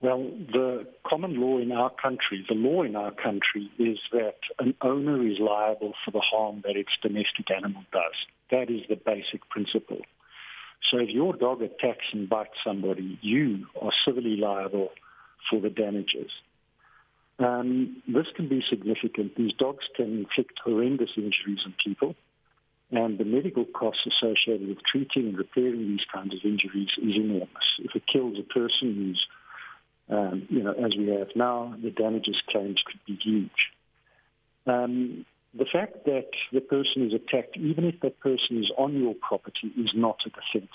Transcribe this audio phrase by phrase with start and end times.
[0.00, 4.74] Well, the common law in our country, the law in our country is that an
[4.80, 8.14] owner is liable for the harm that its domestic animal does.
[8.52, 10.02] That is the basic principle.
[10.88, 14.90] So if your dog attacks and bites somebody, you are civilly liable
[15.50, 16.30] for the damages.
[17.40, 19.34] Um, this can be significant.
[19.36, 22.14] These dogs can inflict horrendous injuries on people,
[22.92, 27.78] and the medical costs associated with treating and repairing these kinds of injuries is enormous.
[27.80, 29.26] If it kills a person who's
[30.10, 33.50] um, you know, as we have now, the damages claims could be huge.
[34.66, 35.24] Um,
[35.54, 39.72] the fact that the person is attacked, even if that person is on your property,
[39.76, 40.72] is not a defense.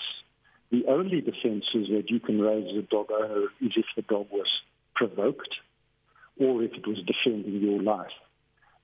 [0.70, 4.26] The only defense is that you can raise a dog owner is if the dog
[4.30, 4.48] was
[4.94, 5.54] provoked
[6.38, 8.10] or if it was defending your life.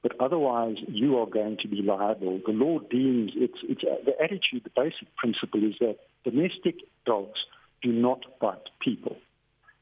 [0.02, 2.40] But otherwise, you are going to be liable.
[2.46, 7.38] The law deems it's, it's the attitude, the basic principle is that domestic dogs
[7.82, 9.16] do not bite people.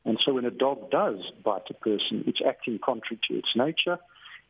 [0.05, 3.98] And so when a dog does bite a person, it's acting contrary to its nature,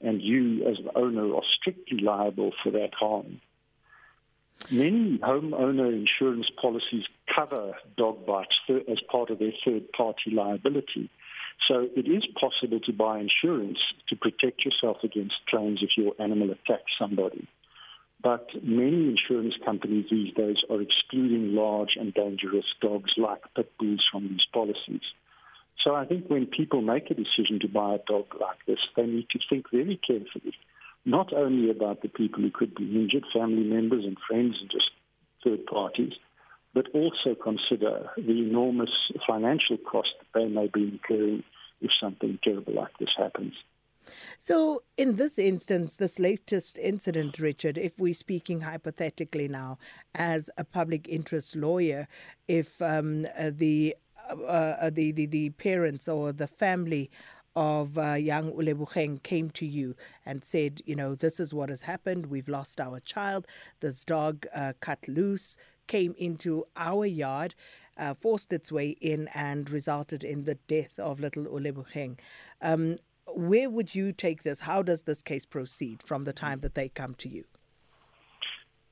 [0.00, 3.41] and you, as the owner, are strictly liable for that harm.
[4.70, 11.11] Many homeowner insurance policies cover dog bites as part of their third party liability.
[11.67, 13.78] So it is possible to buy insurance
[14.09, 17.48] to protect yourself against claims if your animal attacks somebody.
[18.22, 24.05] But many insurance companies these days are excluding large and dangerous dogs like pit bulls
[24.11, 25.03] from these policies.
[25.89, 29.06] So I think when people make a decision to buy a dog like this, they
[29.06, 30.53] need to think very carefully,
[31.06, 34.91] not only about the people who could be injured, family members and friends and just
[35.42, 36.12] third parties,
[36.75, 38.91] but also consider the enormous
[39.27, 41.42] financial cost that they may be incurring
[41.81, 43.55] if something terrible like this happens.
[44.36, 49.78] So, in this instance, this latest incident, Richard, if we're speaking hypothetically now
[50.14, 52.09] as a public interest lawyer,
[52.47, 53.97] if um, uh, the
[54.29, 57.11] uh, uh, the, the, the parents or the family
[57.57, 61.83] of uh, young Ulebucheng came to you and said, you know, this is what has
[61.83, 62.27] happened.
[62.27, 63.47] We've lost our child.
[63.81, 65.56] This dog uh, cut loose,
[65.88, 67.55] came into our yard,
[67.97, 72.19] uh, forced its way in, and resulted in the death of little Ulebucheng.
[72.62, 72.99] Um,
[73.34, 74.61] where would you take this?
[74.61, 77.44] How does this case proceed from the time that they come to you?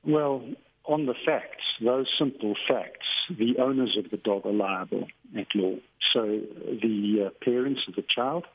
[0.03, 0.43] Well,
[0.85, 5.07] on the facts, those simple facts, the owners of the dog are liable
[5.37, 5.75] at law.
[6.13, 6.41] So
[6.81, 8.45] the uh, parents of the child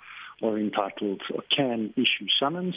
[0.43, 2.75] are entitled or can issue summons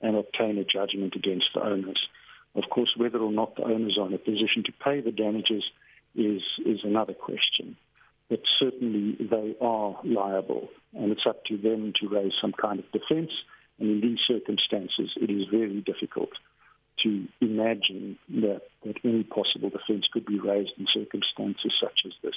[0.00, 2.08] and obtain a judgment against the owners.
[2.54, 5.64] Of course, whether or not the owners are in a position to pay the damages
[6.14, 7.76] is, is another question.
[8.28, 12.90] But certainly they are liable, and it's up to them to raise some kind of
[12.92, 13.30] defense.
[13.78, 16.30] And in these circumstances, it is very difficult
[17.04, 22.34] to imagine that, that any possible defense could be raised in circumstances such as this.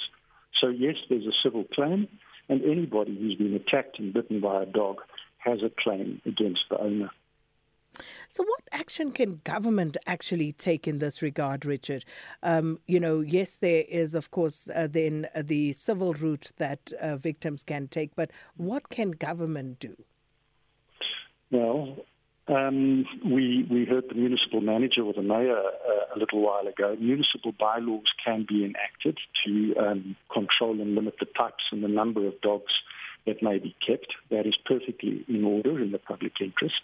[0.61, 2.07] So, yes, there's a civil claim,
[2.49, 4.97] and anybody who's been attacked and bitten by a dog
[5.37, 7.09] has a claim against the owner.
[8.29, 12.05] So, what action can government actually take in this regard, Richard?
[12.43, 16.91] Um, you know, yes, there is, of course, uh, then uh, the civil route that
[16.99, 19.95] uh, victims can take, but what can government do?
[21.49, 22.05] Well,
[22.47, 26.95] um, we, we heard the municipal manager or the mayor uh, a little while ago.
[26.99, 32.25] Municipal bylaws can be enacted to um, control and limit the types and the number
[32.25, 32.71] of dogs
[33.25, 34.13] that may be kept.
[34.29, 36.81] That is perfectly in order in the public interest.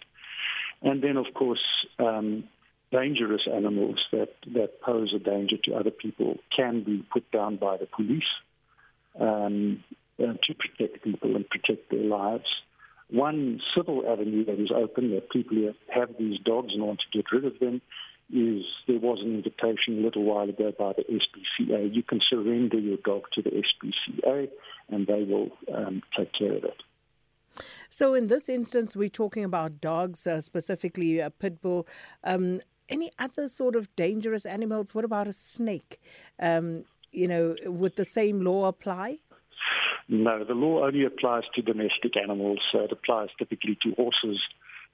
[0.82, 1.64] And then, of course,
[1.98, 2.44] um,
[2.92, 7.78] dangerous animals that, that pose a danger to other people can be put down by
[7.78, 8.24] the police
[9.20, 9.84] um,
[10.20, 12.46] uh, to protect people and protect their lives.
[13.10, 17.32] One civil avenue that is open that people have these dogs and want to get
[17.32, 17.82] rid of them
[18.32, 21.94] is there was an invitation a little while ago by the SPCA.
[21.94, 24.50] You can surrender your dog to the SPCA
[24.90, 26.78] and they will um, take care of it.
[27.90, 31.88] So, in this instance, we're talking about dogs, uh, specifically a pit bull.
[32.24, 34.96] Um, any other sort of dangerous animals?
[34.96, 36.02] What about a snake?
[36.40, 39.20] Um, you know, would the same law apply?
[40.10, 42.60] No, the law only applies to domestic animals.
[42.72, 44.40] So it applies typically to horses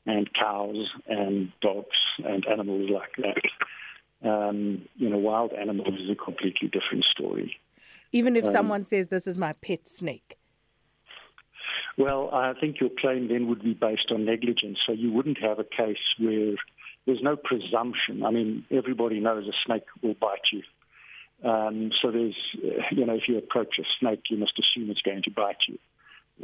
[0.06, 4.30] and cows and dogs and animals like that.
[4.30, 7.58] Um, you know, wild animals is a completely different story.
[8.12, 10.38] Even if um, someone says, This is my pet snake?
[11.98, 14.80] Well, I think your claim then would be based on negligence.
[14.86, 16.56] So you wouldn't have a case where
[17.06, 18.24] there's no presumption.
[18.24, 20.64] I mean, everybody knows a snake will bite you.
[21.44, 25.02] Um, so there's, uh, you know, if you approach a snake, you must assume it's
[25.02, 25.78] going to bite you.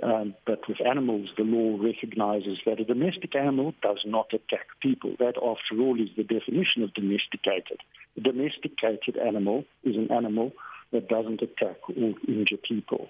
[0.04, 5.16] Um, but with animals, the law recognizes that a domestic animal does not attack people.
[5.20, 7.80] That, after all, is the definition of domesticated.
[8.18, 10.52] A domesticated animal is an animal
[10.92, 13.10] that doesn't attack or injure people.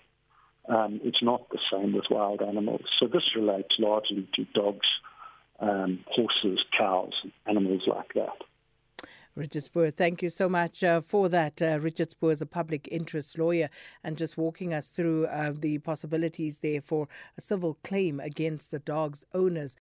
[0.68, 2.82] Um, it's not the same with wild animals.
[3.00, 4.88] So this relates largely to dogs,
[5.60, 7.14] um, horses, cows,
[7.46, 8.38] animals like that.
[9.38, 11.62] Richard Spoor, thank you so much uh, for that.
[11.62, 13.70] Uh, Richard Spoor is a public interest lawyer
[14.02, 18.80] and just walking us through uh, the possibilities there for a civil claim against the
[18.80, 19.76] dog's owners.